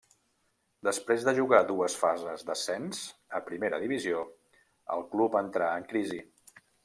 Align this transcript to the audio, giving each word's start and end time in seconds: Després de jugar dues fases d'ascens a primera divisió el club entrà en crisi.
Després 0.87 1.25
de 1.27 1.33
jugar 1.39 1.59
dues 1.71 1.97
fases 2.03 2.45
d'ascens 2.47 3.03
a 3.39 3.43
primera 3.51 3.81
divisió 3.85 4.25
el 4.97 5.07
club 5.15 5.41
entrà 5.45 5.71
en 5.83 5.89
crisi. 5.93 6.21